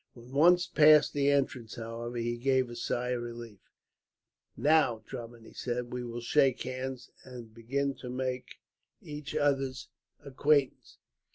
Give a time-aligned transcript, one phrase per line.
[0.15, 3.59] When once past the entrance, however, he gave a sigh of relief.
[4.57, 8.55] "Now, Drummond," he said, "we will shake hands, and begin to make
[8.99, 9.89] each other's
[10.25, 10.97] acquaintance.